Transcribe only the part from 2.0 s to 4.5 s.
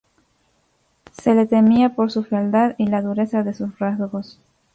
su fealdad y la dureza de sus rasgos.